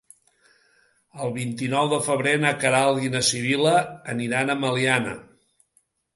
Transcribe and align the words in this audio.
El 1.25 1.33
vint-i-nou 1.35 1.89
de 1.91 1.99
febrer 2.07 2.33
na 2.47 2.55
Queralt 2.65 3.05
i 3.09 3.13
na 3.17 3.23
Sibil·la 3.29 3.75
aniran 4.17 4.55
a 4.55 4.59
Meliana. 4.65 5.17